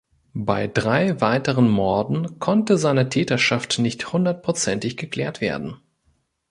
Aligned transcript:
Bei 0.33 0.65
drei 0.65 1.21
weiteren 1.21 1.69
Morden 1.69 2.39
konnte 2.39 2.79
seine 2.79 3.09
Täterschaft 3.09 3.77
nicht 3.77 4.11
hundertprozentig 4.13 4.97
geklärt 4.97 5.41
werden. 5.41 5.77